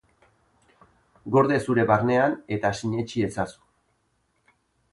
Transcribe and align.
Gorde 1.35 1.59
zure 1.67 1.85
barnean 1.93 2.35
eta 2.57 2.71
sinetsi 2.79 3.25
ezazu. 3.29 3.63